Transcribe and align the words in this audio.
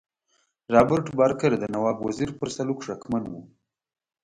رابرټ 0.73 1.05
بارکر 1.17 1.51
د 1.59 1.63
نواب 1.73 1.97
وزیر 2.07 2.29
پر 2.39 2.49
سلوک 2.55 2.79
شکمن 2.87 3.23
وو. 3.31 3.41